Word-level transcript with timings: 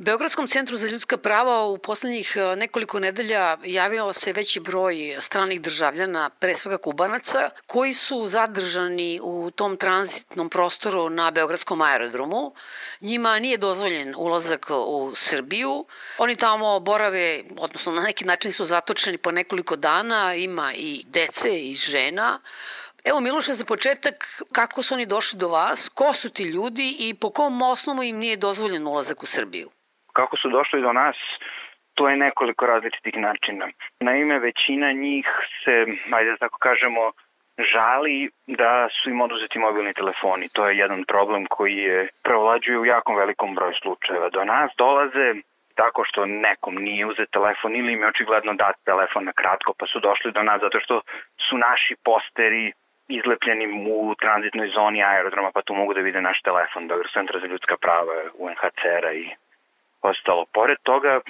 Beogradskom 0.00 0.46
centru 0.48 0.76
za 0.76 0.86
ljudska 0.86 1.16
prava 1.16 1.64
u 1.64 1.78
poslednjih 1.78 2.36
e, 2.36 2.56
nekoliko 2.56 3.00
nedelja 3.00 3.56
javio 3.64 4.12
se 4.12 4.32
veći 4.32 4.60
broj 4.60 5.16
stranih 5.20 5.60
državljana, 5.60 6.30
pre 6.30 6.54
svega 6.56 6.78
kubanaca, 6.78 7.50
koji 7.66 7.94
su 7.94 8.28
zadržani 8.28 9.20
u 9.22 9.50
tom 9.50 9.76
tranzitnom 9.76 10.48
prostoru 10.50 11.10
na 11.10 11.30
Beogradskom 11.30 11.82
aerodromu. 11.82 12.52
Njima 13.00 13.38
nije 13.38 13.58
dozvoljen 13.58 14.14
ulazak 14.16 14.66
u 14.70 15.12
Srbiju. 15.16 15.84
Oni 16.18 16.36
tamo 16.36 16.80
borave, 16.80 17.42
odnosno 17.58 17.92
na 17.92 18.02
neki 18.02 18.24
način 18.24 18.52
su 18.52 18.64
zatočeni 18.64 19.18
po 19.18 19.30
nekoliko 19.30 19.76
dana, 19.76 20.34
ima 20.34 20.74
i 20.74 21.04
dece 21.06 21.58
i 21.58 21.74
žena. 21.74 22.40
Evo 23.04 23.20
Miloše, 23.20 23.52
za 23.52 23.64
početak, 23.64 24.42
kako 24.52 24.82
su 24.82 24.94
oni 24.94 25.06
došli 25.06 25.38
do 25.38 25.48
vas, 25.48 25.88
ko 25.88 26.14
su 26.14 26.30
ti 26.30 26.42
ljudi 26.42 26.96
i 26.98 27.14
po 27.14 27.30
kom 27.30 27.62
osnovu 27.62 28.02
im 28.02 28.18
nije 28.18 28.36
dozvoljen 28.36 28.86
ulazak 28.86 29.22
u 29.22 29.26
Srbiju? 29.26 29.70
Kako 30.12 30.36
su 30.36 30.48
došli 30.48 30.82
do 30.82 30.92
nas, 30.92 31.16
to 31.94 32.08
je 32.08 32.16
nekoliko 32.16 32.66
različitih 32.66 33.16
načina. 33.16 33.68
Naime, 34.00 34.38
većina 34.38 34.92
njih 34.92 35.26
se, 35.64 35.86
ajde 36.12 36.30
da 36.30 36.36
tako 36.36 36.58
kažemo, 36.58 37.12
žali 37.72 38.30
da 38.46 38.88
su 38.88 39.10
im 39.10 39.20
oduzeti 39.20 39.58
mobilni 39.58 39.94
telefoni. 39.94 40.48
To 40.52 40.68
je 40.68 40.78
jedan 40.78 41.04
problem 41.04 41.46
koji 41.46 41.76
je 41.76 42.08
preovlađuje 42.22 42.78
u 42.78 42.86
jakom 42.86 43.16
velikom 43.16 43.54
broju 43.54 43.74
slučajeva. 43.82 44.28
Do 44.30 44.44
nas 44.44 44.70
dolaze 44.78 45.34
tako 45.74 46.04
što 46.04 46.26
nekom 46.26 46.74
nije 46.74 47.06
uzet 47.06 47.30
telefon 47.30 47.76
ili 47.76 47.92
im 47.92 48.02
je 48.02 48.08
očigledno 48.08 48.52
dat 48.54 48.76
telefon 48.84 49.24
na 49.24 49.32
kratko 49.32 49.74
pa 49.78 49.86
su 49.86 50.00
došli 50.00 50.32
do 50.32 50.42
nas 50.42 50.60
zato 50.60 50.80
što 50.80 51.00
su 51.48 51.58
naši 51.58 51.96
posteri 52.04 52.72
izlepljeni 53.08 53.66
u 53.96 54.14
tranzitnoj 54.14 54.68
zoni 54.68 55.04
aerodroma 55.04 55.50
pa 55.54 55.62
tu 55.62 55.74
mogu 55.74 55.94
da 55.94 56.00
vide 56.00 56.20
naš 56.20 56.38
telefon, 56.48 56.88
Beograd 56.88 57.12
centra 57.12 57.40
za 57.40 57.46
ljudska 57.46 57.76
prava, 57.84 58.14
UNHCR-a 58.38 59.12
i 59.12 59.24
ostalo. 60.02 60.44
Pored 60.52 60.78
toga, 60.82 61.20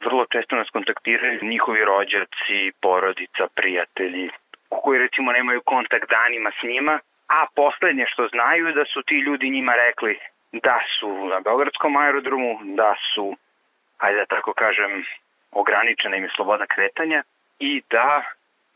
vrlo 0.00 0.26
često 0.32 0.56
nas 0.56 0.70
kontaktiraju 0.70 1.38
njihovi 1.42 1.84
rođaci, 1.84 2.72
porodica, 2.80 3.46
prijatelji, 3.54 4.30
koji 4.68 4.98
recimo 4.98 5.32
nemaju 5.32 5.60
kontakt 5.64 6.10
danima 6.10 6.50
s 6.60 6.62
njima, 6.62 6.98
a 7.28 7.46
poslednje 7.54 8.06
što 8.12 8.28
znaju 8.28 8.66
je 8.66 8.72
da 8.72 8.84
su 8.84 9.02
ti 9.02 9.14
ljudi 9.14 9.50
njima 9.50 9.74
rekli 9.74 10.18
da 10.52 10.80
su 10.98 11.26
na 11.26 11.40
Beogradskom 11.40 11.96
aerodromu, 11.96 12.60
da 12.62 12.94
su, 13.14 13.36
hajde 13.98 14.18
da 14.18 14.26
tako 14.26 14.52
kažem, 14.52 15.04
ograničena 15.52 16.16
im 16.16 16.24
je 16.24 16.30
sloboda 16.36 16.66
kretanja 16.66 17.22
i 17.58 17.82
da 17.90 18.22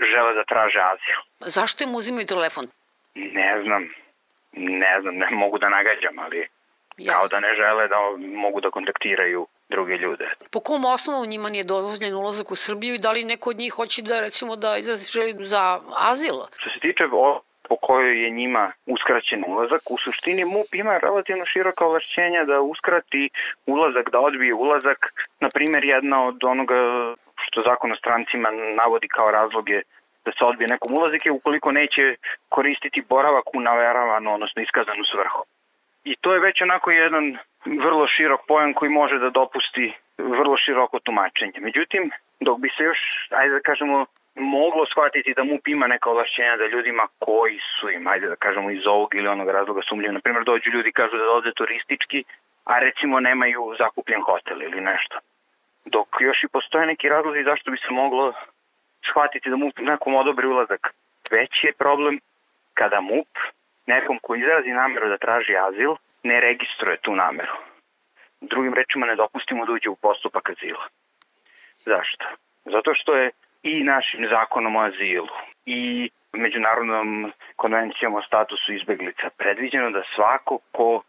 žele 0.00 0.34
da 0.34 0.44
traže 0.44 0.80
azil. 0.80 1.20
Zašto 1.40 1.84
im 1.84 1.94
uzimaju 1.94 2.26
telefon? 2.26 2.66
Ne 3.14 3.62
znam, 3.62 3.88
ne 4.52 5.00
znam, 5.00 5.14
ne 5.14 5.30
mogu 5.30 5.58
da 5.58 5.68
nagađam, 5.68 6.18
ali 6.18 6.48
Jasne. 7.00 7.12
kao 7.12 7.28
da 7.28 7.40
ne 7.40 7.54
žele 7.54 7.88
da 7.88 7.98
mogu 8.44 8.60
da 8.60 8.70
kontaktiraju 8.70 9.46
druge 9.68 9.96
ljude. 9.96 10.26
Po 10.52 10.60
kom 10.60 10.84
osnovu 10.84 11.26
njima 11.26 11.48
nije 11.48 11.64
dozvoljen 11.64 12.14
ulazak 12.14 12.50
u 12.50 12.56
Srbiju 12.56 12.94
i 12.94 12.98
da 12.98 13.12
li 13.12 13.24
neko 13.24 13.50
od 13.50 13.56
njih 13.56 13.72
hoće 13.72 14.02
da 14.02 14.20
recimo 14.20 14.56
da 14.56 14.76
izrazi 14.76 15.04
želju 15.04 15.46
za 15.46 15.80
azil? 15.96 16.34
Što 16.56 16.70
se 16.70 16.78
tiče 16.80 17.04
o, 17.12 17.40
po 17.68 17.76
kojoj 17.76 18.24
je 18.24 18.30
njima 18.30 18.72
uskraćen 18.86 19.44
ulazak, 19.46 19.90
u 19.90 19.96
suštini 19.98 20.44
MUP 20.44 20.74
ima 20.74 20.98
relativno 20.98 21.44
široka 21.46 21.84
ovlašćenja 21.84 22.44
da 22.44 22.60
uskrati 22.60 23.30
ulazak, 23.66 24.10
da 24.10 24.20
odbije 24.20 24.54
ulazak. 24.54 24.98
Na 25.40 25.48
primer, 25.50 25.84
jedna 25.84 26.26
od 26.26 26.44
onoga 26.44 26.74
što 27.44 27.62
zakon 27.62 27.92
o 27.92 27.96
strancima 27.96 28.48
navodi 28.50 29.08
kao 29.08 29.30
razloge 29.30 29.82
da 30.24 30.30
se 30.32 30.44
odbije 30.44 30.68
nekom 30.68 30.94
ulazak 30.94 31.26
je 31.26 31.32
ukoliko 31.32 31.72
neće 31.72 32.16
koristiti 32.48 33.06
boravak 33.08 33.54
u 33.54 33.60
naveravanu, 33.60 34.34
odnosno 34.34 34.62
iskazanu 34.62 35.04
svrhu. 35.04 35.44
I 36.04 36.16
to 36.20 36.34
je 36.34 36.40
već 36.40 36.62
onako 36.62 36.90
jedan 36.90 37.38
vrlo 37.64 38.06
širok 38.06 38.40
pojam 38.48 38.74
koji 38.74 38.90
može 38.90 39.18
da 39.18 39.30
dopusti 39.30 39.92
vrlo 40.18 40.56
široko 40.56 40.98
tumačenje. 40.98 41.58
Međutim, 41.60 42.10
dok 42.40 42.60
bi 42.60 42.68
se 42.76 42.82
još, 42.84 42.98
ajde 43.30 43.54
da 43.54 43.60
kažemo, 43.60 44.06
moglo 44.34 44.86
shvatiti 44.86 45.34
da 45.34 45.44
MUP 45.44 45.68
ima 45.68 45.86
neka 45.86 46.10
ovlašćenja 46.10 46.56
da 46.56 46.66
ljudima 46.66 47.06
koji 47.18 47.58
su 47.80 47.90
im, 47.90 48.06
ajde 48.06 48.26
da 48.26 48.36
kažemo, 48.36 48.70
iz 48.70 48.86
ovog 48.86 49.14
ili 49.14 49.28
onog 49.28 49.48
razloga 49.48 49.80
sumljivi. 49.88 50.14
Naprimjer, 50.14 50.44
dođu 50.44 50.70
ljudi 50.70 50.92
kažu 50.92 51.16
da 51.16 51.24
dolaze 51.24 51.52
turistički, 51.56 52.24
a 52.64 52.78
recimo 52.78 53.20
nemaju 53.20 53.74
zakupljen 53.78 54.22
hotel 54.22 54.62
ili 54.62 54.80
nešto. 54.80 55.18
Dok 55.84 56.08
još 56.20 56.44
i 56.44 56.48
postoje 56.48 56.86
neki 56.86 57.08
razlozi 57.08 57.42
zašto 57.42 57.70
bi 57.70 57.76
se 57.76 57.90
moglo 57.90 58.32
shvatiti 59.10 59.50
da 59.50 59.56
MUP 59.56 59.78
nekom 59.78 60.14
odobri 60.14 60.46
ulazak. 60.46 60.94
Veći 61.30 61.66
je 61.66 61.72
problem 61.72 62.20
kada 62.74 63.00
MUP 63.00 63.28
nekom 63.86 64.18
ko 64.22 64.34
izrazi 64.34 64.70
nameru 64.70 65.08
da 65.08 65.18
traži 65.18 65.56
azil 65.56 65.94
ne 66.22 66.40
registruje 66.40 66.96
tu 66.96 67.14
nameru. 67.14 67.52
Drugim 68.40 68.74
rečima 68.74 69.06
ne 69.06 69.16
dopustimo 69.16 69.66
da 69.66 69.72
uđe 69.72 69.88
u 69.88 69.96
postupak 69.96 70.50
azila. 70.50 70.84
Zašto? 71.84 72.24
Zato 72.64 72.94
što 72.94 73.16
je 73.16 73.30
i 73.62 73.84
našim 73.84 74.26
zakonom 74.30 74.76
o 74.76 74.80
azilu 74.80 75.28
i 75.66 76.10
međunarodnom 76.32 77.32
konvencijom 77.56 78.14
o 78.14 78.22
statusu 78.22 78.72
izbeglica 78.72 79.30
predviđeno 79.36 79.90
da 79.90 80.02
svako 80.14 80.58
ko 80.72 81.02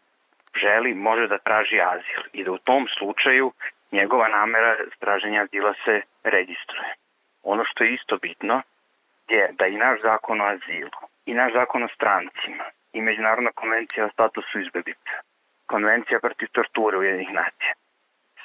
želi 0.60 0.94
može 0.94 1.26
da 1.28 1.38
traži 1.38 1.80
azil 1.80 2.22
i 2.32 2.44
da 2.44 2.52
u 2.52 2.58
tom 2.58 2.86
slučaju 2.98 3.52
njegova 3.92 4.28
namera 4.28 4.76
traženja 4.98 5.42
azila 5.42 5.74
se 5.84 6.00
registruje. 6.24 6.94
Ono 7.42 7.64
što 7.64 7.84
je 7.84 7.94
isto 7.94 8.16
bitno 8.16 8.62
je 9.28 9.48
da 9.52 9.66
i 9.66 9.76
naš 9.76 10.00
zakon 10.02 10.40
o 10.40 10.44
azilu 10.44 10.90
i 11.26 11.34
naš 11.34 11.52
zakon 11.52 11.82
o 11.82 11.88
strancima 11.88 12.64
i 12.92 13.02
Međunarodna 13.02 13.50
konvencija 13.54 14.06
o 14.06 14.10
statusu 14.10 14.60
izbeglica, 14.60 15.16
konvencija 15.66 16.20
protiv 16.20 16.48
torture 16.52 16.98
Ujedinih 16.98 17.32
nacija. 17.32 17.72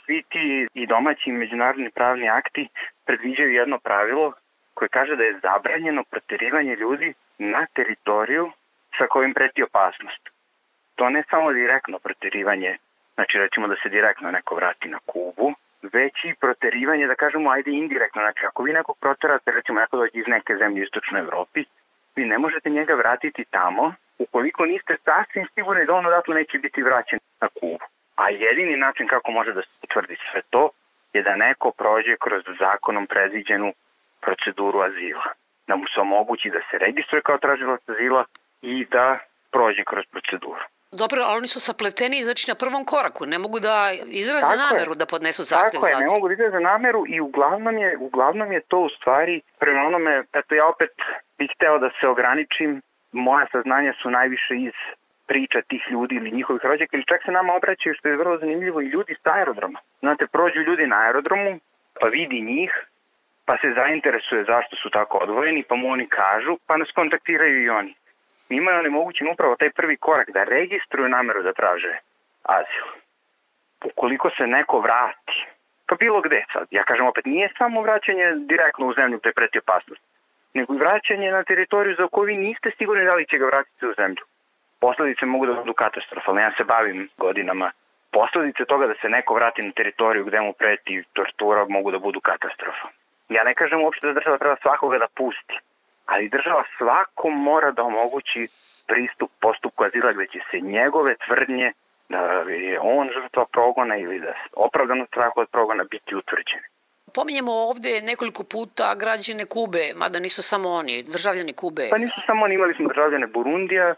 Svi 0.05 0.23
ti 0.29 0.67
i 0.73 0.87
domaći 0.87 1.29
i 1.29 1.33
međunarodni 1.33 1.91
pravni 1.91 2.29
akti 2.29 2.67
predviđaju 3.05 3.53
jedno 3.53 3.79
pravilo 3.79 4.33
koje 4.73 4.89
kaže 4.89 5.15
da 5.15 5.23
je 5.23 5.39
zabranjeno 5.43 6.03
proterivanje 6.03 6.75
ljudi 6.75 7.13
na 7.37 7.65
teritoriju 7.73 8.51
sa 8.97 9.07
kojim 9.07 9.33
preti 9.33 9.63
opasnost. 9.63 10.29
To 10.95 11.09
ne 11.09 11.23
samo 11.29 11.51
direktno 11.53 11.99
proterivanje, 11.99 12.77
znači 13.15 13.37
recimo 13.37 13.67
da 13.67 13.75
se 13.75 13.89
direktno 13.89 14.31
neko 14.31 14.55
vrati 14.55 14.89
na 14.89 14.99
Kubu, 15.05 15.53
već 15.81 16.25
i 16.25 16.35
proterivanje, 16.39 17.07
da 17.07 17.15
kažemo, 17.15 17.49
ajde 17.49 17.71
indirektno. 17.71 18.21
Znači, 18.21 18.45
ako 18.45 18.63
vi 18.63 18.73
nekog 18.73 18.97
proterate, 18.99 19.51
recimo 19.51 19.79
neko 19.79 19.97
dođe 19.97 20.11
iz 20.13 20.27
neke 20.27 20.55
zemlje 20.55 20.81
u 20.81 20.83
istočnoj 20.83 21.21
Evropi, 21.21 21.63
vi 22.17 22.25
ne 22.25 22.37
možete 22.37 22.69
njega 22.69 22.93
vratiti 22.93 23.45
tamo 23.51 23.93
ukoliko 24.19 24.65
niste 24.65 24.97
sasvim 25.05 25.47
sigurni 25.53 25.85
da 25.85 25.93
on 25.93 26.05
odatle 26.05 26.35
neće 26.35 26.57
biti 26.57 26.81
vraćen 26.81 27.19
na 27.41 27.47
Kubu. 27.59 27.85
A 28.15 28.29
jedini 28.29 28.75
način 28.77 29.07
kako 29.07 29.31
može 29.31 29.53
da 29.53 29.61
se 29.61 29.73
utvrdi 29.83 30.17
sve 30.31 30.41
to 30.49 30.69
je 31.13 31.23
da 31.23 31.35
neko 31.35 31.71
prođe 31.71 32.15
kroz 32.23 32.43
zakonom 32.59 33.07
predviđenu 33.07 33.73
proceduru 34.21 34.79
azila. 34.81 35.27
Da 35.67 35.75
mu 35.75 35.85
se 35.93 35.99
omogući 35.99 36.49
da 36.49 36.59
se 36.71 36.77
registruje 36.77 37.21
kao 37.21 37.37
tražilac 37.37 37.81
azila 37.89 38.23
i 38.61 38.85
da 38.85 39.19
prođe 39.51 39.83
kroz 39.83 40.05
proceduru. 40.11 40.63
Dobro, 40.91 41.21
ali 41.21 41.37
oni 41.37 41.47
su 41.47 41.59
sapleteni 41.59 42.23
znači 42.23 42.45
na 42.47 42.55
prvom 42.55 42.85
koraku, 42.85 43.25
ne 43.25 43.37
mogu 43.37 43.59
da 43.59 43.91
izraze 44.05 44.41
Tako 44.41 44.55
nameru 44.55 44.91
je. 44.91 44.95
da 44.95 45.05
podnesu 45.05 45.43
zahtev 45.43 45.71
Tako 45.71 45.87
je, 45.87 45.95
ne 45.97 46.05
mogu 46.05 46.27
da 46.27 46.33
izraze 46.33 46.59
nameru 46.59 47.03
i 47.07 47.19
uglavnom 47.21 47.77
je, 47.77 47.97
uglavnom 47.97 48.51
je 48.51 48.61
to 48.61 48.79
u 48.79 48.89
stvari 48.89 49.41
prema 49.59 49.81
onome, 49.81 50.23
eto 50.33 50.55
ja 50.55 50.67
opet 50.67 50.91
bih 51.37 51.49
hteo 51.55 51.79
da 51.79 51.89
se 51.99 52.07
ograničim, 52.07 52.81
moja 53.11 53.47
saznanja 53.51 53.93
su 54.01 54.09
najviše 54.09 54.55
iz 54.55 54.77
priča 55.27 55.61
tih 55.61 55.83
ljudi 55.91 56.15
ili 56.15 56.31
njihovih 56.31 56.65
rođaka 56.65 56.97
ili 56.97 57.05
čak 57.05 57.23
se 57.25 57.31
nama 57.31 57.53
obraćaju 57.53 57.95
što 57.95 58.07
je 58.07 58.17
vrlo 58.17 58.37
zanimljivo 58.37 58.81
i 58.81 58.91
ljudi 58.95 59.15
sa 59.23 59.33
aerodroma. 59.33 59.79
Znate, 59.99 60.27
prođu 60.27 60.59
ljudi 60.59 60.87
na 60.87 60.99
aerodromu, 61.05 61.59
pa 62.01 62.07
vidi 62.07 62.41
njih, 62.41 62.71
pa 63.45 63.57
se 63.57 63.73
zainteresuje 63.75 64.43
zašto 64.43 64.75
su 64.75 64.89
tako 64.89 65.17
odvojeni, 65.17 65.63
pa 65.69 65.75
mu 65.75 65.91
oni 65.91 66.07
kažu, 66.07 66.57
pa 66.67 66.77
nas 66.77 66.91
kontaktiraju 66.91 67.63
i 67.63 67.69
oni 67.69 67.95
njima 68.49 68.71
je 68.71 68.79
onemogućen 68.79 69.27
upravo 69.27 69.55
taj 69.55 69.69
prvi 69.69 69.97
korak 69.97 70.29
da 70.29 70.43
registruju 70.43 71.09
nameru 71.09 71.43
da 71.43 71.53
traže 71.53 71.97
azil. 72.43 72.87
Ukoliko 73.85 74.29
se 74.29 74.47
neko 74.47 74.79
vrati, 74.79 75.45
pa 75.87 75.95
bilo 75.95 76.21
gde 76.21 76.45
sad, 76.53 76.67
ja 76.71 76.83
kažem 76.83 77.07
opet, 77.07 77.25
nije 77.25 77.49
samo 77.57 77.81
vraćanje 77.81 78.25
direktno 78.35 78.87
u 78.87 78.93
zemlju 78.93 79.19
gde 79.19 79.31
preti 79.31 79.59
opasnost, 79.59 80.01
nego 80.53 80.73
i 80.73 80.77
vraćanje 80.77 81.31
na 81.31 81.43
teritoriju 81.43 81.95
za 81.95 82.07
koju 82.07 82.25
vi 82.25 82.37
niste 82.37 82.71
sigurni 82.77 83.05
da 83.05 83.15
li 83.15 83.25
će 83.25 83.37
ga 83.37 83.45
vratiti 83.45 83.87
u 83.87 83.93
zemlju. 83.97 84.23
Posledice 84.79 85.25
mogu 85.25 85.45
da 85.45 85.53
budu 85.53 85.73
katastrofalne, 85.73 86.41
ja 86.41 86.51
se 86.57 86.63
bavim 86.63 87.09
godinama. 87.17 87.71
Posledice 88.11 88.65
toga 88.65 88.87
da 88.87 88.93
se 89.01 89.09
neko 89.09 89.33
vrati 89.33 89.61
na 89.61 89.71
teritoriju 89.71 90.25
gde 90.25 90.41
mu 90.41 90.53
preti 90.53 91.03
tortura 91.13 91.65
mogu 91.69 91.91
da 91.91 91.99
budu 91.99 92.19
katastrofa. 92.21 92.87
Ja 93.29 93.43
ne 93.43 93.53
kažem 93.53 93.81
uopšte 93.81 94.07
da 94.07 94.13
država 94.13 94.37
treba 94.37 94.55
svakoga 94.61 94.97
da 94.97 95.07
pusti, 95.15 95.57
ali 96.05 96.29
država 96.29 96.63
svakom 96.77 97.33
mora 97.43 97.71
da 97.71 97.83
omogući 97.83 98.47
pristup 98.87 99.31
postupku 99.41 99.83
azila 99.83 100.13
gde 100.13 100.27
će 100.27 100.39
se 100.51 100.59
njegove 100.59 101.15
tvrdnje 101.25 101.71
da 102.09 102.19
je 102.47 102.79
on 102.81 103.09
žrtva 103.13 103.45
progona 103.45 103.97
ili 103.97 104.19
da 104.19 104.33
opravdano 104.53 105.05
strahu 105.05 105.39
od 105.39 105.49
progona 105.51 105.83
biti 105.83 106.15
utvrđene. 106.15 106.67
Pominjemo 107.17 107.53
ovde 107.71 108.01
nekoliko 108.01 108.43
puta 108.43 108.95
građane 108.95 109.45
Kube, 109.45 109.93
mada 109.95 110.19
nisu 110.19 110.41
samo 110.43 110.69
oni, 110.69 111.03
državljani 111.03 111.53
Kube. 111.53 111.87
Pa 111.91 111.97
nisu 111.97 112.19
samo 112.25 112.45
oni, 112.45 112.55
imali 112.55 112.73
smo 112.73 112.87
državljane 112.87 113.27
Burundija, 113.27 113.95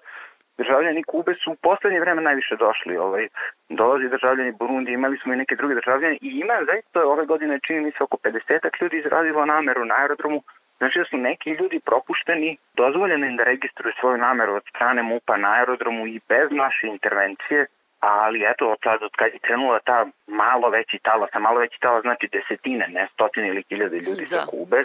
državljani 0.58 1.04
Kube 1.04 1.34
su 1.44 1.52
u 1.52 1.56
poslednje 1.56 2.00
vreme 2.00 2.22
najviše 2.22 2.56
došli. 2.56 2.98
Ovaj, 2.98 3.28
dolazi 3.70 4.10
državljani 4.10 4.52
Burundi, 4.52 4.92
imali 4.92 5.18
smo 5.18 5.34
i 5.34 5.42
neke 5.42 5.56
druge 5.56 5.76
državljane 5.76 6.16
i 6.22 6.30
ima 6.44 6.58
zaista 6.70 7.00
ove 7.14 7.26
godine 7.26 7.60
čini 7.68 7.80
mi 7.82 7.92
se 7.92 8.04
oko 8.04 8.18
50 8.18 8.82
ljudi 8.82 8.98
izradilo 8.98 9.46
nameru 9.46 9.86
na 9.86 9.96
aerodromu 10.02 10.42
Znači 10.80 11.00
da 11.00 11.06
su 11.06 11.18
neki 11.18 11.50
ljudi 11.50 11.80
propušteni, 11.80 12.58
dozvoljeno 12.74 13.26
im 13.26 13.36
da 13.36 13.44
registruju 13.44 13.94
svoju 14.00 14.18
nameru 14.18 14.54
od 14.54 14.64
strane 14.70 15.02
MUPA 15.04 15.38
na 15.38 15.50
aerodromu 15.52 16.08
i 16.08 16.20
bez 16.30 16.48
naše 16.52 16.88
intervencije, 16.88 17.66
ali 18.00 18.44
eto 18.52 18.72
od 18.72 18.78
sad 18.84 19.04
od 19.04 19.12
kad 19.16 19.34
je 19.34 19.40
krenula 19.40 19.80
ta 19.80 20.06
malo 20.28 20.70
veći 20.70 21.00
talas, 21.04 21.30
a 21.34 21.40
malo 21.40 21.60
veći 21.60 21.80
talas 21.80 22.02
znači 22.02 22.30
desetine, 22.32 22.88
ne 22.88 23.08
stotine 23.14 23.48
ili 23.48 23.64
hiljade 23.70 23.98
ljudi 24.00 24.26
da. 24.30 24.40
sa 24.40 24.46
Kube, 24.46 24.84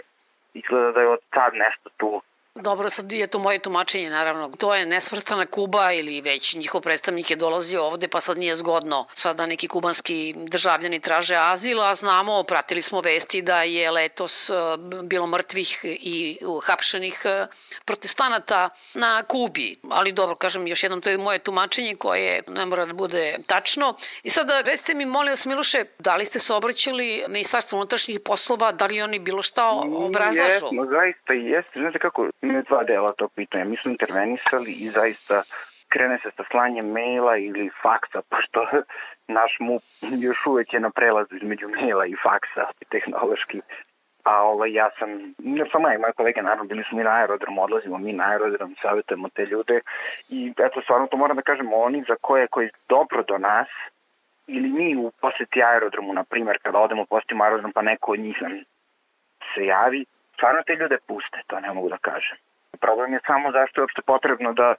izgleda 0.55 0.93
da 0.93 1.01
je 1.01 1.09
od 1.09 1.21
sad 1.35 1.55
nešto 1.55 1.91
tu 1.97 2.23
Dobro, 2.63 2.91
sad 2.91 3.13
je 3.13 3.27
to 3.27 3.39
moje 3.39 3.59
tumačenje, 3.59 4.11
naravno. 4.11 4.51
To 4.59 4.75
je 4.75 4.87
nesvrstana 4.87 5.47
Kuba 5.47 5.93
ili 5.93 6.21
već 6.21 6.55
njihov 6.55 6.81
predstavnik 6.81 7.31
je 7.31 7.37
dolazio 7.37 7.85
ovde, 7.85 8.09
pa 8.09 8.21
sad 8.21 8.39
nije 8.39 8.57
zgodno 8.57 9.07
sada 9.15 9.47
neki 9.47 9.69
kubanski 9.69 10.35
državljani 10.37 11.01
traže 11.01 11.35
azil, 11.39 11.83
a 11.83 11.95
znamo, 11.95 12.43
pratili 12.43 12.83
smo 12.83 13.01
vesti 13.01 13.43
da 13.43 13.63
je 13.63 13.91
letos 13.91 14.51
e, 14.51 14.53
bilo 15.03 15.27
mrtvih 15.27 15.81
i 15.85 16.39
hapšenih 16.63 17.23
e, 17.25 17.47
protestanata 17.85 18.69
na 18.95 19.23
Kubi. 19.23 19.77
Ali 19.91 20.13
dobro, 20.13 20.35
kažem 20.35 20.67
još 20.67 20.83
jednom, 20.83 21.01
to 21.01 21.11
je 21.11 21.19
moje 21.19 21.39
tumačenje 21.39 21.97
koje 21.97 22.43
ne 22.49 22.67
mora 22.67 22.87
da 22.87 22.93
bude 22.93 23.37
tačno. 23.47 23.97
I 24.23 24.31
sada 24.31 24.61
recite 24.61 24.95
mi, 24.95 25.05
molim 25.05 25.33
vas 25.33 25.47
Miloše, 25.47 25.85
da 25.99 26.17
li 26.17 26.27
ste 26.27 26.39
se 26.39 26.55
obraćali 26.55 27.25
Ministarstvu 27.29 27.77
unutrašnjih 27.77 28.21
poslova, 28.25 28.73
da 28.73 28.87
li 28.87 29.03
oni 29.03 29.19
bilo 29.19 29.43
šta 29.43 29.71
obrazlažu? 29.85 30.51
Jesmo, 30.51 30.87
zaista 30.87 31.33
jeste. 31.33 31.81
Znate 31.81 31.99
kako, 31.99 32.29
ima 32.47 32.63
dva 32.63 32.83
dela 32.85 33.13
tog 33.13 33.33
pitanja. 33.35 33.65
Mi 33.65 33.77
smo 33.77 33.91
intervenisali 33.91 34.73
i 34.73 34.91
zaista 34.91 35.43
krene 35.89 36.19
se 36.23 36.31
sa 36.37 36.45
slanjem 36.51 36.87
maila 36.87 37.37
ili 37.37 37.71
faksa, 37.83 38.23
pošto 38.31 38.67
naš 39.29 39.57
MUP 39.61 39.83
još 40.27 40.47
uvek 40.47 40.75
je 40.75 40.81
na 40.81 40.91
prelazu 40.91 41.37
između 41.37 41.69
maila 41.69 42.07
i 42.07 42.15
faksa 42.23 42.65
tehnološki. 42.91 43.61
A 44.25 44.43
ovaj, 44.43 44.73
ja 44.73 44.91
sam, 44.99 45.09
ne 45.39 45.65
samo 45.73 45.89
ja 45.89 45.95
i 45.95 45.99
moje 45.99 46.13
kolege, 46.13 46.43
naravno, 46.43 46.65
bili 46.65 46.85
smo 46.89 46.99
mi 46.99 47.05
na 47.05 47.11
aerodromu, 47.11 47.63
odlazimo 47.63 47.99
mi 47.99 48.13
na 48.13 48.25
aerodrom, 48.25 48.77
savjetujemo 48.83 49.29
te 49.29 49.47
ljude 49.47 49.81
i 50.29 50.53
eto, 50.59 50.81
stvarno 50.83 51.07
to 51.07 51.17
moram 51.17 51.37
da 51.37 51.43
kažem, 51.43 51.73
oni 51.73 52.05
za 52.09 52.17
koje 52.21 52.47
koji 52.47 52.69
dobro 52.89 53.23
do 53.23 53.39
nas, 53.39 53.69
ili 54.47 54.69
mi 54.69 54.97
u 54.97 55.11
poseti 55.21 55.63
aerodromu, 55.63 56.13
na 56.13 56.25
primjer, 56.25 56.59
kada 56.63 56.79
odemo 56.79 57.05
posjetimo 57.05 57.45
aerodrom 57.45 57.73
pa 57.73 57.83
neko 57.83 58.13
od 58.13 58.19
njih 58.19 58.37
se 59.55 59.67
javi, 59.67 60.05
stvarno 60.35 60.63
te 60.67 60.75
ljude 60.75 60.99
puste, 61.07 61.39
to 61.47 61.61
ne 61.61 61.73
mogu 61.73 61.89
da 61.89 61.97
kažem. 61.97 62.37
Problem 62.81 63.13
je 63.13 63.21
samo 63.27 63.53
zašto 63.53 63.81
je 63.81 63.83
uopšte 63.83 64.03
potrebno 64.03 64.53
da 64.53 64.75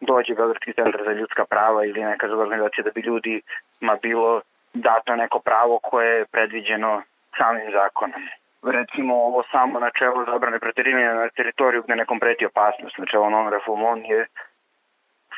dođe 0.00 0.34
Beogradski 0.34 0.72
centar 0.72 1.02
za 1.04 1.12
ljudska 1.12 1.44
prava 1.44 1.84
ili 1.84 2.04
neka 2.04 2.26
organizacija 2.26 2.84
da 2.84 2.90
bi 2.90 3.00
ljudi 3.00 3.42
ma 3.80 3.96
bilo 4.02 4.40
dato 4.74 5.16
neko 5.16 5.38
pravo 5.38 5.78
koje 5.78 6.18
je 6.18 6.26
predviđeno 6.26 7.02
samim 7.38 7.70
zakonom. 7.72 8.22
Recimo 8.62 9.14
ovo 9.14 9.42
samo 9.50 9.80
načelo 9.80 10.24
zabrane 10.24 10.58
preterivanja 10.58 11.14
na 11.14 11.28
teritoriju 11.28 11.82
gde 11.82 11.96
nekom 11.96 12.20
preti 12.20 12.46
opasnost, 12.46 12.98
načelo 12.98 13.30
non 13.30 13.48
refoulement 13.48 14.08
je 14.08 14.26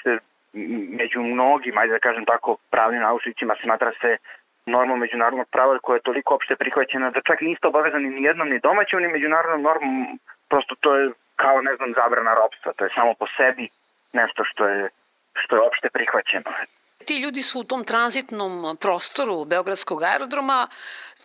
se 0.02 0.19
među 1.00 1.20
mnogim, 1.22 1.78
ajde 1.78 1.93
da 1.93 1.99
kažem 1.99 2.25
tako, 2.25 2.56
pravnim 2.70 3.02
naučnicima 3.02 3.55
smatra 3.62 3.93
se 4.00 4.17
normom 4.70 4.99
međunarodnog 4.99 5.49
prava 5.55 5.78
koja 5.78 5.96
je 5.96 6.08
toliko 6.08 6.34
opšte 6.34 6.56
prihvaćena 6.56 7.11
da 7.11 7.20
čak 7.28 7.40
niste 7.40 7.67
obavezani 7.67 8.08
ni 8.11 8.22
jednom 8.22 8.49
ni 8.49 8.58
domaćom 8.61 9.02
ni 9.02 9.08
međunarodnom 9.08 9.62
normom, 9.62 10.19
prosto 10.49 10.75
to 10.81 10.96
je 10.96 11.11
kao 11.37 11.61
ne 11.61 11.76
znam 11.76 11.93
zabrana 12.00 12.34
ropstva, 12.34 12.72
to 12.76 12.84
je 12.84 12.90
samo 12.94 13.14
po 13.14 13.26
sebi 13.37 13.69
nešto 14.12 14.44
što 14.44 14.69
je 14.69 14.88
što 15.34 15.56
je 15.56 15.62
opšte 15.62 15.88
prihvaćeno. 15.90 16.50
Ti 17.06 17.22
ljudi 17.22 17.43
su 17.43 17.61
u 17.61 17.64
tom 17.64 17.84
tranzitnom 17.84 18.76
prostoru 18.81 19.44
Beogradskog 19.44 20.02
aerodroma, 20.02 20.69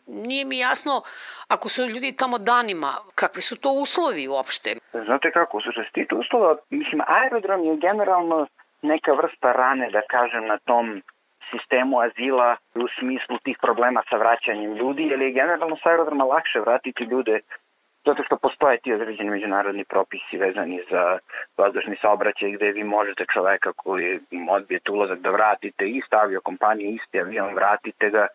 nije 0.08 0.46
mi 0.46 0.58
jasno 0.60 1.04
ako 1.48 1.70
su 1.70 1.82
ljudi 1.82 2.16
tamo 2.18 2.38
danima, 2.38 2.98
kakvi 3.16 3.42
su 3.42 3.56
to 3.56 3.72
uslovi 3.72 4.28
uopšte? 4.28 4.76
Znate 5.06 5.32
kako, 5.32 5.60
što 5.60 5.72
se 5.72 5.90
tiče 5.94 6.16
uslova, 6.16 6.56
mislim, 6.70 7.02
aerodrom 7.08 7.64
je 7.64 7.78
generalno 7.78 8.48
neka 8.82 9.12
vrsta 9.14 9.52
rane, 9.52 9.90
da 9.92 10.02
kažem, 10.02 10.46
na 10.46 10.58
tom 10.58 11.02
sistemu 11.52 12.00
azila 12.00 12.58
u 12.76 12.88
smislu 13.00 13.38
tih 13.44 13.58
problema 13.62 14.02
sa 14.10 14.16
vraćanjem 14.18 14.74
ljudi, 14.74 15.04
jer 15.04 15.22
je 15.22 15.32
generalno 15.32 15.78
sa 15.84 15.90
aerodroma 15.90 16.24
lakše 16.24 16.60
vratiti 16.60 17.04
ljude 17.04 17.40
zato 18.06 18.24
što 18.24 18.38
postoje 18.38 18.78
ti 18.78 18.94
određeni 18.94 19.30
međunarodni 19.30 19.84
propisi 19.84 20.38
vezani 20.38 20.80
za 20.90 21.18
vazdušni 21.58 21.96
saobraćaj 22.02 22.52
gde 22.52 22.72
vi 22.72 22.84
možete 22.84 23.26
čoveka 23.34 23.72
koji 23.74 24.20
odbijete 24.50 24.92
ulazak 24.92 25.20
da 25.20 25.30
vratite 25.30 25.86
i 25.88 26.02
stavio 26.08 26.42
kompaniju 26.42 26.90
isti 26.90 27.20
avion, 27.20 27.56
vratite 27.56 28.10
ga 28.10 28.28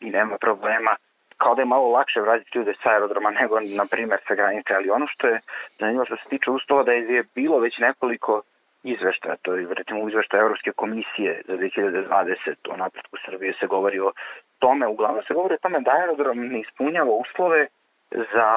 i 0.00 0.10
nema 0.10 0.36
problema. 0.40 0.96
Kao 1.36 1.54
da 1.54 1.62
je 1.62 1.66
malo 1.66 1.88
lakše 1.88 2.20
vratiti 2.20 2.58
ljude 2.58 2.74
sa 2.82 2.90
aerodroma 2.90 3.30
nego, 3.30 3.60
na 3.60 3.86
primer, 3.90 4.18
sa 4.28 4.34
granice, 4.34 4.74
ali 4.74 4.90
ono 4.90 5.06
što 5.06 5.26
je 5.26 5.40
zanimljivo 5.78 6.04
što 6.04 6.16
se 6.16 6.28
tiče 6.28 6.50
uslova 6.50 6.82
da 6.82 6.92
je 6.92 7.24
bilo 7.34 7.58
već 7.58 7.78
nekoliko 7.78 8.42
izveštaja, 8.82 9.36
to 9.42 9.54
je 9.54 9.66
recimo 9.70 10.00
u 10.00 10.10
Evropske 10.32 10.72
komisije 10.72 11.42
za 11.46 11.56
2020 11.56 12.70
o 12.70 12.76
napretku 12.76 13.16
Srbije 13.24 13.54
se 13.60 13.66
govori 13.66 14.00
o 14.00 14.12
tome, 14.58 14.86
uglavnom 14.86 15.22
se 15.22 15.34
govori 15.34 15.54
o 15.54 15.62
tome 15.62 15.80
da 15.80 15.90
aerodrom 15.90 16.38
ne 16.38 16.60
ispunjava 16.60 17.10
uslove 17.10 17.66
za 18.10 18.48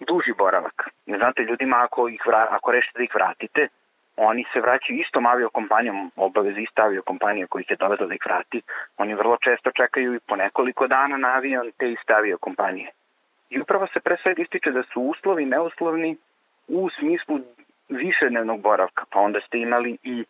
duži 0.00 0.32
boravak. 0.38 0.90
Znate, 1.06 1.42
ljudima 1.42 1.76
ako, 1.76 2.08
ih 2.08 2.22
vra, 2.26 2.46
ako 2.50 2.72
rešite 2.72 2.98
da 2.98 3.04
ih 3.04 3.14
vratite, 3.14 3.68
oni 4.16 4.44
se 4.52 4.60
vraćaju 4.60 4.98
istom 4.98 5.26
aviokompanijom, 5.26 6.10
obaveze 6.16 6.60
ista 6.60 6.82
aviokompanija 6.82 7.46
koji 7.46 7.62
ih 7.62 7.70
je 7.70 7.76
da 7.76 8.14
ih 8.14 8.26
vrati, 8.26 8.62
oni 8.96 9.14
vrlo 9.14 9.36
često 9.36 9.70
čekaju 9.70 10.14
i 10.14 10.20
po 10.28 10.36
nekoliko 10.36 10.86
dana 10.86 11.16
na 11.16 11.28
avion 11.28 11.72
te 11.78 11.92
iste 11.92 12.14
aviokompanije. 12.14 12.90
I 13.50 13.60
upravo 13.60 13.86
se 13.86 14.00
pre 14.00 14.16
svega 14.22 14.42
ističe 14.42 14.70
da 14.70 14.82
su 14.82 15.00
uslovi 15.00 15.44
neuslovni 15.44 16.16
u 16.68 16.90
smislu 16.98 17.40
višednevnog 17.88 18.60
boravka, 18.60 19.04
pa 19.10 19.20
onda 19.20 19.40
ste 19.40 19.58
imali 19.58 19.98
i 20.02 20.24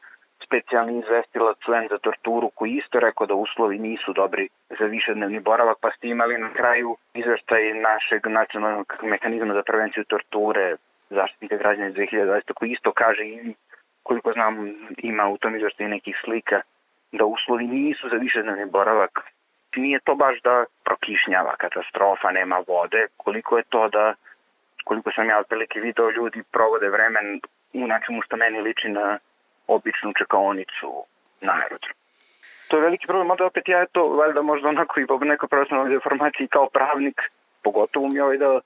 specijalni 0.45 0.99
izvestilac 0.99 1.69
UN 1.69 1.89
za 1.91 1.99
torturu 1.99 2.51
koji 2.55 2.71
isto 2.71 3.01
rekao 3.01 3.27
da 3.27 3.35
uslovi 3.35 3.79
nisu 3.79 4.13
dobri 4.13 4.49
za 4.79 4.85
višednevni 4.85 5.41
boravak, 5.41 5.77
pa 5.81 5.91
ste 5.91 6.09
imali 6.09 6.39
na 6.39 6.53
kraju 6.53 6.97
izveštaj 7.15 7.75
našeg 7.75 8.27
nacionalnog 8.27 8.95
mehanizma 9.03 9.55
za 9.55 9.63
prevenciju 9.63 10.05
torture 10.05 10.77
zaštitnika 11.11 11.57
građana 11.57 11.89
iz 11.89 11.95
2020. 11.95 12.53
koji 12.53 12.71
isto 12.71 12.93
kaže 12.93 13.25
i 13.25 13.55
koliko 14.03 14.33
znam 14.33 14.75
ima 14.99 15.29
u 15.29 15.39
tom 15.39 15.57
izveštaju 15.57 15.89
nekih 15.89 16.17
slika 16.25 16.61
da 17.13 17.25
uslovi 17.25 17.67
nisu 17.67 18.09
za 18.09 18.17
višednevni 18.17 18.67
boravak. 18.67 19.21
Nije 19.77 20.01
to 20.05 20.15
baš 20.15 20.41
da 20.43 20.65
prokišnjava 20.85 21.57
katastrofa, 21.57 22.31
nema 22.31 22.63
vode, 22.69 23.07
koliko 23.17 23.59
je 23.59 23.65
to 23.69 23.89
da 23.89 24.15
koliko 24.89 25.11
sam 25.15 25.29
ja 25.29 25.39
otprilike 25.39 25.81
video, 25.81 26.11
ljudi 26.11 26.43
provode 26.53 26.89
vremen 26.89 27.27
u 27.73 27.87
nečemu 27.93 28.23
što 28.23 28.37
meni 28.37 28.61
liči 28.61 28.89
na 28.89 29.19
običnu 29.67 30.13
čekaonicu 30.19 30.91
na 31.41 31.53
aerodromu. 31.53 32.01
To 32.69 32.77
je 32.77 32.83
veliki 32.83 33.07
problem, 33.07 33.31
onda 33.31 33.45
opet 33.47 33.69
ja 33.69 33.87
to, 33.87 34.09
valjda 34.09 34.43
možda 34.43 34.69
onako 34.69 35.01
i 35.01 35.07
po 35.07 35.19
nekoj 35.19 35.49
profesionalnoj 35.49 35.95
informaciji 35.95 36.49
kao 36.49 36.67
pravnik, 36.69 37.21
pogotovo 37.63 38.09
mi 38.09 38.21
ovaj 38.21 38.39
da 38.39 38.61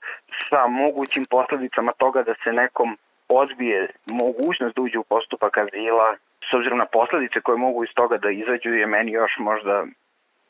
sa 0.49 0.67
mogućim 0.67 1.25
posledicama 1.25 1.91
toga 1.97 2.23
da 2.23 2.33
se 2.43 2.53
nekom 2.53 2.97
odbije 3.29 3.87
mogućnost 4.05 4.75
da 4.75 4.81
uđe 4.81 4.97
u 4.99 5.03
postupak 5.03 5.57
azila, 5.57 6.15
s 6.49 6.53
obzirom 6.53 6.77
na 6.77 6.85
posledice 6.85 7.41
koje 7.41 7.57
mogu 7.57 7.83
iz 7.83 7.89
toga 7.95 8.17
da 8.17 8.29
izađu, 8.29 8.73
je 8.73 8.85
meni 8.85 9.11
još 9.11 9.31
možda 9.39 9.85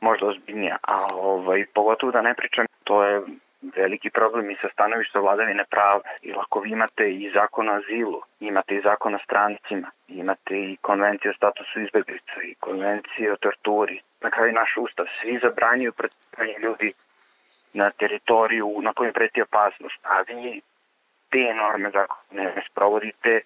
možda 0.02 0.28
ozbiljnija. 0.28 0.78
A 0.82 1.08
ovaj, 1.14 1.66
pogotovo 1.74 2.12
da 2.12 2.22
ne 2.22 2.34
pričam, 2.34 2.66
to 2.84 3.04
je 3.06 3.22
veliki 3.62 4.10
problem 4.10 4.52
i 4.52 4.58
sa 4.62 4.70
stanovišta 4.74 5.20
vladavine 5.20 5.66
prava. 5.70 6.02
I 6.22 6.34
ako 6.34 6.60
vi 6.60 6.70
imate 6.72 7.12
i 7.12 7.32
zakon 7.34 7.70
o 7.70 7.74
azilu, 7.74 8.22
imate 8.40 8.76
i 8.76 8.82
zakon 8.82 9.16
o 9.16 9.20
strancima, 9.24 9.92
imate 10.08 10.56
i 10.58 10.78
konvenciju 10.82 11.32
o 11.32 11.34
statusu 11.34 11.82
izbeglica 11.82 12.42
i 12.44 12.56
konvenciju 12.56 13.34
o 13.34 13.38
torturi, 13.38 14.02
na 14.22 14.30
kraju 14.30 14.54
naš 14.54 14.78
ustav, 14.78 15.06
svi 15.22 15.40
zabranjuju 15.44 15.92
predstavljanje 15.92 16.60
ljudi 16.60 16.94
na 17.74 17.90
teritoriju 17.90 18.82
na 18.82 18.94
kojoj 18.94 19.14
preti 19.14 19.42
opasnost, 19.42 20.00
a 20.04 20.22
vi 20.22 20.62
te 21.32 21.54
norme 21.54 21.90
zakone 21.90 22.44
ne 22.44 22.64
sprovodite 22.72 23.42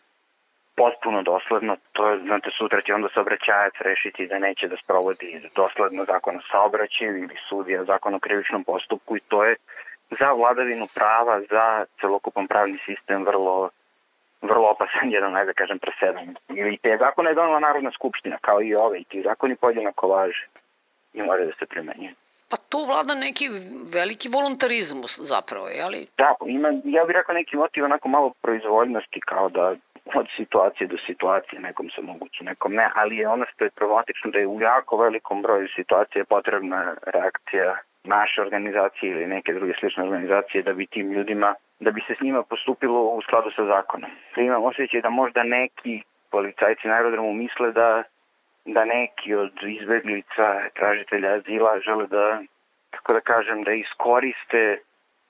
potpuno 0.75 1.21
dosledno, 1.23 1.77
to 1.91 2.09
je, 2.09 2.19
znate, 2.19 2.49
sutra 2.57 2.81
će 2.81 2.93
onda 2.93 3.07
saobraćajac 3.13 3.73
rešiti 3.79 4.27
da 4.27 4.39
neće 4.39 4.67
da 4.67 4.77
sprovodi 4.83 5.49
dosledno 5.55 6.05
zakon 6.05 6.35
o 6.35 6.41
saobraćaju 6.51 7.17
ili 7.17 7.35
sudija 7.49 7.83
zakon 7.83 8.15
o 8.15 8.19
krivičnom 8.19 8.63
postupku 8.63 9.17
i 9.17 9.19
to 9.19 9.43
je 9.43 9.55
za 10.19 10.31
vladavinu 10.33 10.87
prava, 10.93 11.41
za 11.49 11.85
celokupan 12.01 12.47
pravni 12.47 12.77
sistem 12.85 13.25
vrlo 13.25 13.69
vrlo 14.41 14.69
opasan 14.69 15.11
jedan, 15.11 15.35
ajde 15.35 15.45
da 15.45 15.53
kažem, 15.53 15.79
presedan. 15.79 16.35
I 16.73 16.77
te 16.77 16.97
zakone 16.99 17.29
je 17.29 17.35
donala 17.35 17.59
Narodna 17.59 17.91
skupština, 17.91 18.37
kao 18.41 18.61
i 18.61 18.75
ove, 18.75 18.99
i 18.99 19.03
ti 19.03 19.21
zakoni 19.21 19.55
podjednako 19.55 20.07
važe 20.07 20.47
i 21.13 21.21
moraju 21.21 21.47
da 21.47 21.53
se 21.59 21.65
primenjuju. 21.65 22.15
Pa 22.49 22.57
tu 22.57 22.85
vlada 22.85 23.15
neki 23.15 23.49
veliki 23.93 24.29
voluntarizmus 24.29 25.19
zapravo, 25.19 25.67
je 25.67 25.85
li? 25.85 26.07
Da, 26.17 26.35
ima, 26.45 26.69
ja 26.83 27.05
bih 27.05 27.15
rekao 27.15 27.35
neki 27.35 27.55
motiv 27.57 27.83
onako 27.83 28.07
malo 28.07 28.33
proizvoljnosti, 28.41 29.19
kao 29.25 29.49
da 29.49 29.75
od 30.15 30.27
situacije 30.37 30.87
do 30.87 30.97
situacije, 31.05 31.61
nekom 31.61 31.89
se 31.89 32.01
moguće, 32.01 32.43
nekom 32.43 32.73
ne, 32.73 32.89
ali 32.95 33.17
je 33.17 33.27
ono 33.27 33.45
što 33.53 33.63
je 33.63 33.69
problematično 33.69 34.31
da 34.31 34.39
je 34.39 34.47
u 34.47 34.61
jako 34.61 34.97
velikom 34.97 35.41
broju 35.41 35.67
situacije 35.75 36.25
potrebna 36.25 36.95
reakcija 37.05 37.77
naše 38.05 38.41
organizacije 38.41 39.11
ili 39.11 39.27
neke 39.27 39.53
druge 39.53 39.73
slične 39.79 40.03
organizacije 40.03 40.63
da 40.63 40.73
bi 40.73 40.87
tim 40.87 41.11
ljudima, 41.11 41.55
da 41.79 41.91
bi 41.91 42.01
se 42.07 42.15
s 42.15 42.21
njima 42.21 42.43
postupilo 42.43 43.01
u 43.01 43.21
skladu 43.21 43.51
sa 43.55 43.65
zakonom. 43.65 44.11
Da 44.35 44.41
imam 44.41 44.63
osjećaj 44.63 45.01
da 45.01 45.09
možda 45.09 45.43
neki 45.43 46.01
policajci 46.31 46.87
na 46.87 46.93
aerodromu 46.93 47.33
misle 47.33 47.71
da 47.71 48.03
da 48.65 48.85
neki 48.85 49.35
od 49.35 49.51
izbeglica, 49.63 50.69
tražitelja 50.73 51.33
azila 51.33 51.79
žele 51.79 52.07
da, 52.07 52.41
kako 52.91 53.13
da 53.13 53.21
kažem, 53.21 53.63
da 53.63 53.71
iskoriste 53.71 54.79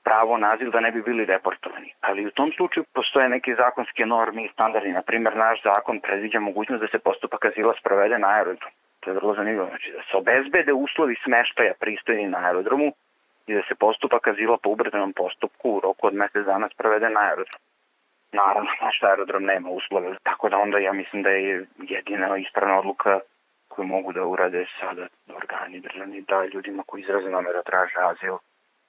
pravo 0.03 0.37
na 0.37 0.51
azil 0.53 0.71
da 0.71 0.79
ne 0.79 0.91
bi 0.91 1.01
bili 1.01 1.25
deportovani. 1.25 1.93
Ali 2.01 2.25
u 2.25 2.31
tom 2.31 2.51
slučaju 2.57 2.83
postoje 2.93 3.29
neke 3.29 3.55
zakonske 3.55 4.05
norme 4.05 4.45
i 4.45 4.49
standardi. 4.53 4.91
Naprimer, 4.91 5.35
naš 5.37 5.63
zakon 5.63 5.99
predviđa 5.99 6.39
mogućnost 6.39 6.81
da 6.81 6.87
se 6.87 6.99
postupak 6.99 7.45
azila 7.45 7.73
sprovede 7.79 8.17
na 8.19 8.27
aerodromu. 8.27 8.75
To 9.05 9.11
je 9.11 9.15
vrlo 9.15 9.33
zanimljivo. 9.33 9.67
Znači 9.67 9.91
da 9.91 10.01
se 10.01 10.17
obezbede 10.17 10.73
uslovi 10.73 11.15
smeštaja 11.23 11.73
pristojni 11.79 12.27
na 12.27 12.37
aerodromu 12.37 12.93
i 13.47 13.53
da 13.53 13.61
se 13.67 13.75
postupak 13.75 14.27
azila 14.27 14.57
po 14.63 14.69
ubrzanom 14.69 15.13
postupku 15.13 15.69
u 15.71 15.79
roku 15.79 16.07
od 16.07 16.13
mesec 16.13 16.45
dana 16.45 16.69
sprovede 16.73 17.09
na 17.09 17.19
aerodromu. 17.19 17.65
Naravno, 18.31 18.71
naš 18.81 19.03
aerodrom 19.03 19.43
nema 19.43 19.69
uslove, 19.69 20.15
tako 20.23 20.49
da 20.49 20.57
onda 20.57 20.77
ja 20.77 20.93
mislim 20.93 21.23
da 21.23 21.29
je 21.29 21.65
jedina 21.77 22.37
ispravna 22.37 22.79
odluka 22.79 23.19
koju 23.67 23.87
mogu 23.87 24.13
da 24.13 24.25
urade 24.25 24.65
sada 24.79 25.07
organi 25.35 25.79
državni 25.79 26.21
da 26.21 26.45
ljudima 26.53 26.83
koji 26.87 27.01
izraze 27.01 27.29
namera 27.29 27.61
traže 27.63 27.99
azil 27.99 28.37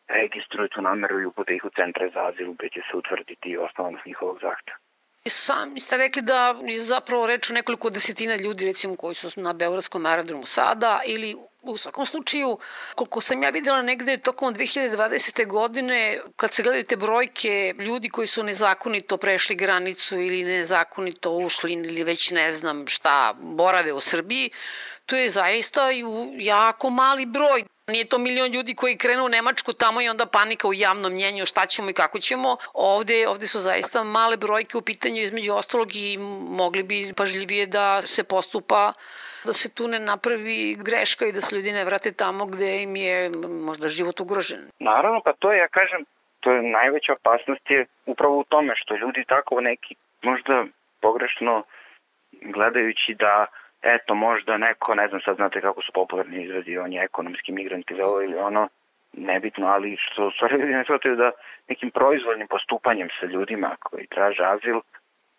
registruju 0.09 0.69
tu 0.69 0.83
nameru 0.83 1.21
i 1.21 1.27
upute 1.27 1.55
ih 1.55 1.65
u 1.65 1.71
centre 1.71 2.11
za 2.15 2.27
azil 2.27 2.53
gde 2.53 2.69
će 2.69 2.81
se 2.91 2.97
utvrditi 2.97 3.59
osnovanost 3.59 4.07
njihovog 4.07 4.39
zahteva. 4.41 4.86
Sami 5.31 5.81
ste 5.81 5.97
rekli 5.97 6.23
da 6.23 6.55
je 6.65 6.85
zapravo 6.85 7.27
reč 7.27 7.51
o 7.51 7.53
nekoliko 7.53 7.91
desetina 7.91 8.37
ljudi 8.37 8.67
recimo 8.67 8.97
koji 8.97 9.15
su 9.15 9.31
na 9.37 9.53
Beogradskom 9.53 10.07
aerodromu 10.07 10.47
sada 10.47 11.01
ili 11.07 11.37
u 11.63 11.77
svakom 11.79 12.07
slučaju, 12.07 12.59
koliko 12.95 13.21
sam 13.21 13.43
ja 13.43 13.51
videla 13.51 13.83
negde 13.83 14.17
tokom 14.19 14.55
2020. 14.55 15.47
godine, 15.47 16.21
kad 16.37 16.55
se 16.55 16.63
gledaju 16.63 16.85
te 16.85 16.97
brojke 16.97 17.75
ljudi 17.79 18.09
koji 18.09 18.27
su 18.27 18.43
nezakonito 18.43 19.17
prešli 19.17 19.55
granicu 19.55 20.21
ili 20.21 20.45
nezakonito 20.45 21.31
ušli 21.31 21.73
ili 21.73 22.05
već 22.05 22.31
ne 22.31 22.53
znam 22.53 22.85
šta, 22.89 23.35
borave 23.39 23.93
u 23.93 24.01
Srbiji, 24.01 24.51
to 25.07 25.17
je 25.17 25.31
zaista 25.31 25.89
jako 26.39 26.91
mali 26.91 27.27
broj. 27.27 27.65
Nije 27.89 28.09
to 28.09 28.19
milion 28.19 28.53
ljudi 28.53 28.75
koji 28.75 28.99
krenu 28.99 29.25
u 29.25 29.29
Nemačku 29.29 29.73
tamo 29.73 30.01
i 30.01 30.09
onda 30.09 30.27
panika 30.27 30.69
u 30.69 30.75
javnom 30.75 31.13
mnjenju 31.13 31.47
šta 31.47 31.67
ćemo 31.67 31.91
i 31.91 31.93
kako 31.93 32.19
ćemo. 32.19 32.57
Ovde, 32.75 33.29
ovde 33.29 33.47
su 33.47 33.61
zaista 33.61 34.05
male 34.05 34.37
brojke 34.37 34.79
u 34.79 34.83
pitanju 34.83 35.23
između 35.23 35.53
ostalog 35.53 35.89
i 35.95 36.19
mogli 36.49 36.83
bi 36.83 37.13
pažljivije 37.17 37.67
da 37.67 38.03
se 38.03 38.25
postupa 38.25 38.93
da 39.45 39.53
se 39.53 39.75
tu 39.75 39.89
ne 39.89 40.01
napravi 40.01 40.77
greška 40.85 41.27
i 41.27 41.33
da 41.33 41.41
se 41.41 41.55
ljudi 41.57 41.73
ne 41.73 41.85
vrate 41.85 42.13
tamo 42.13 42.47
gde 42.47 42.83
im 42.83 42.97
je 42.97 43.31
možda 43.49 43.89
život 43.89 44.21
ugrožen. 44.21 44.71
Naravno, 44.79 45.21
pa 45.25 45.33
to 45.33 45.53
je, 45.53 45.59
ja 45.59 45.69
kažem, 45.69 46.05
to 46.41 46.53
je 46.53 46.63
najveća 46.63 47.13
opasnost 47.13 47.71
je 47.71 47.87
upravo 48.07 48.39
u 48.39 48.45
tome 48.45 48.73
što 48.77 48.97
ljudi 48.97 49.25
tako 49.29 49.61
neki 49.61 49.95
možda 50.23 50.65
pogrešno 51.01 51.63
gledajući 52.43 53.15
da 53.15 53.47
eto 53.83 54.15
možda 54.15 54.57
neko, 54.57 54.95
ne 54.95 55.09
znam 55.09 55.21
sad 55.21 55.37
znate 55.37 55.61
kako 55.61 55.83
su 55.83 55.93
popularni 55.93 56.45
izrazi, 56.45 56.79
on 56.79 56.93
je 56.93 57.03
ekonomski 57.03 57.53
migrant 57.53 57.91
ili 57.91 58.03
ovo 58.03 58.23
ili 58.23 58.37
ono, 58.37 58.69
nebitno, 59.13 59.67
ali 59.67 59.97
što 60.01 60.31
stvari 60.31 60.57
ljudi 60.57 60.73
ne 60.73 60.85
shvataju 60.85 61.17
da 61.17 61.31
nekim 61.69 61.91
proizvoljnim 61.91 62.47
postupanjem 62.49 63.09
sa 63.21 63.27
ljudima 63.27 63.77
koji 63.81 64.07
traže 64.07 64.45
azil, 64.45 64.81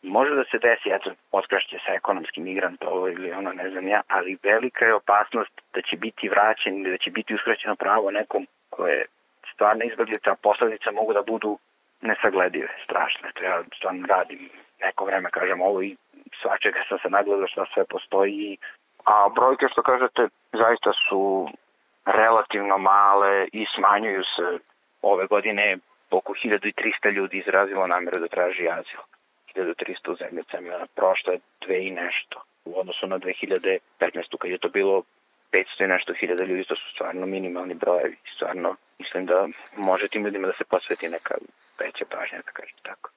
može 0.01 0.35
da 0.35 0.43
se 0.43 0.57
desi, 0.57 0.89
eto, 0.89 1.11
oskrašće 1.31 1.77
sa 1.85 1.93
ekonomski 1.93 2.41
migrant 2.41 2.83
ovo 2.83 3.07
ili 3.07 3.31
ono, 3.31 3.53
ne 3.53 3.69
znam 3.69 3.87
ja, 3.87 4.01
ali 4.07 4.37
velika 4.43 4.85
je 4.85 4.93
opasnost 4.93 5.61
da 5.73 5.81
će 5.81 5.97
biti 5.97 6.29
vraćen 6.29 6.77
ili 6.77 6.91
da 6.91 6.97
će 6.97 7.11
biti 7.11 7.35
uskraćeno 7.35 7.75
pravo 7.75 8.11
nekom 8.11 8.47
koje 8.69 9.05
stvarno 9.53 9.83
izbjeglica, 9.85 10.35
posledica 10.41 10.91
mogu 10.91 11.13
da 11.13 11.21
budu 11.21 11.57
nesagledive, 12.01 12.67
strašne. 12.83 13.31
To 13.33 13.43
ja 13.43 13.63
stvarno 13.77 14.05
radim 14.07 14.49
neko 14.79 15.05
vreme, 15.05 15.29
kažem 15.29 15.61
ovo 15.61 15.81
i 15.81 15.95
svačega 16.41 16.79
sam 16.89 16.99
se 16.99 17.09
nagledao 17.09 17.47
šta 17.47 17.65
sve 17.73 17.85
postoji. 17.85 18.57
A 19.05 19.29
brojke 19.35 19.65
što 19.71 19.81
kažete 19.81 20.27
zaista 20.53 20.91
su 21.09 21.49
relativno 22.05 22.77
male 22.77 23.47
i 23.51 23.65
smanjuju 23.75 24.23
se. 24.35 24.59
Ove 25.01 25.27
godine 25.27 25.77
oko 26.11 26.33
1300 26.33 27.11
ljudi 27.11 27.37
izrazilo 27.37 27.87
nameru 27.87 28.19
da 28.19 28.27
traži 28.27 28.69
azil. 28.69 29.01
1300 29.55 30.11
u 30.11 30.15
zemljicama, 30.15 30.85
prošlo 30.95 31.33
je 31.33 31.39
dve 31.65 31.85
i 31.87 31.91
nešto. 31.91 32.41
U 32.65 32.79
odnosu 32.79 33.07
na 33.07 33.19
2015. 33.19 34.37
kad 34.39 34.51
je 34.51 34.57
to 34.57 34.69
bilo 34.69 35.03
500 35.51 35.83
i 35.83 35.87
nešto 35.87 36.13
hiljada 36.13 36.43
ljudi, 36.43 36.63
to 36.63 36.75
su 36.75 36.91
stvarno 36.93 37.25
minimalni 37.25 37.73
brojevi. 37.73 38.17
Stvarno, 38.35 38.75
mislim 38.99 39.25
da 39.25 39.47
može 39.77 40.07
tim 40.07 40.25
ljudima 40.25 40.47
da 40.47 40.53
se 40.53 40.63
posveti 40.69 41.09
neka 41.09 41.35
veća 41.79 42.05
pažnja, 42.09 42.37
da 42.45 42.51
kažem 42.51 42.77
tako. 42.83 43.09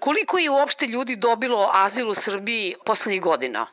Koliko 0.00 0.38
je 0.38 0.50
uopšte 0.50 0.86
ljudi 0.86 1.16
dobilo 1.16 1.70
azil 1.72 2.08
u 2.08 2.14
Srbiji 2.14 2.74
poslednjih 2.86 3.22
godina? 3.22 3.66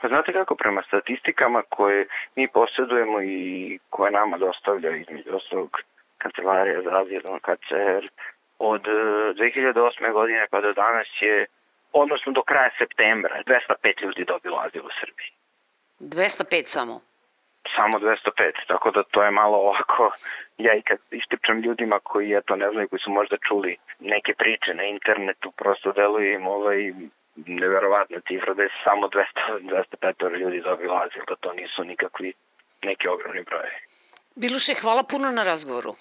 Pa 0.00 0.08
znate 0.08 0.32
kako, 0.32 0.54
prema 0.54 0.82
statistikama 0.82 1.62
koje 1.68 2.06
mi 2.36 2.48
posjedujemo 2.48 3.22
i 3.22 3.78
koje 3.90 4.10
nama 4.10 4.38
dostavlja 4.38 4.96
između 4.96 5.36
ostalog 5.36 5.70
Kancelarija 6.18 6.82
za 6.82 6.90
azil, 7.00 7.20
KCR, 7.20 8.04
od 8.58 8.82
2008. 8.82 10.08
E, 10.08 10.12
godine 10.12 10.46
pa 10.50 10.60
do 10.60 10.72
danas 10.72 11.06
je, 11.20 11.46
odnosno 11.92 12.32
do 12.32 12.42
kraja 12.42 12.70
septembra, 12.78 13.42
205 13.46 14.02
ljudi 14.02 14.24
dobilo 14.24 14.62
azil 14.66 14.86
u 14.86 14.90
Srbiji. 15.00 15.30
205 16.00 16.66
samo? 16.66 17.00
Samo 17.76 17.98
205, 17.98 18.52
tako 18.66 18.90
da 18.90 19.02
to 19.02 19.22
je 19.22 19.30
malo 19.30 19.56
ovako, 19.58 20.12
ja 20.58 20.74
i 20.74 20.82
kad 20.82 20.98
ističem 21.10 21.60
ljudima 21.60 21.98
koji 22.02 22.32
eto 22.32 22.56
ne 22.56 22.70
znaju, 22.70 22.88
koji 22.88 23.00
su 23.00 23.10
možda 23.10 23.36
čuli 23.48 23.76
neke 24.00 24.34
priče 24.34 24.74
na 24.74 24.82
internetu, 24.82 25.50
prosto 25.50 25.92
deluje 25.92 26.34
im 26.34 26.46
ovaj 26.46 26.92
neverovatna 27.46 28.20
cifra 28.28 28.54
da 28.54 28.62
je 28.62 28.68
samo 28.84 29.06
200, 29.06 29.84
205 30.02 30.38
ljudi 30.38 30.60
dobilo 30.60 30.94
azil, 30.94 31.22
da 31.28 31.36
to 31.36 31.52
nisu 31.52 31.84
nikakvi 31.84 32.32
neki 32.82 33.08
ogromni 33.08 33.42
broje. 33.42 33.72
Biluše, 34.34 34.74
hvala 34.74 35.02
puno 35.02 35.30
na 35.30 35.44
razgovoru. 35.44 35.94